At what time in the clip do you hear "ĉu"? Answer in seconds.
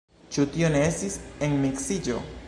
0.35-0.45